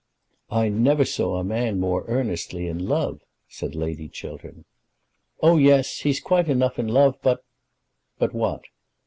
[0.49, 4.65] "I never saw a man more earnestly in love," said Lady Chiltern.
[5.43, 7.19] "Oh yes, he's quite enough in love.
[7.21, 7.43] But"
[8.17, 8.63] "But what?"